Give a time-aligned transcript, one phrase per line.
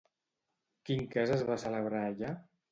[0.89, 2.37] Quin cas es va celebrar allà?